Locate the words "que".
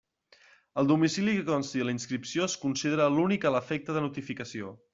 1.39-1.43